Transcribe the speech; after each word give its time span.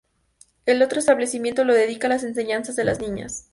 El 0.65 0.81
otro 0.81 0.97
establecimiento 0.97 1.63
lo 1.63 1.75
dedica 1.75 2.07
a 2.07 2.09
las 2.09 2.23
enseñanzas 2.23 2.75
de 2.75 2.85
las 2.85 2.99
niñas. 3.01 3.49